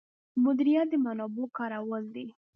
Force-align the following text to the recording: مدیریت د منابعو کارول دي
مدیریت 0.43 0.87
د 0.91 0.93
منابعو 1.05 1.53
کارول 1.57 2.03
دي 2.15 2.25